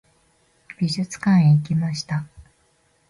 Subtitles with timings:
[0.79, 2.25] 美術館へ行きました。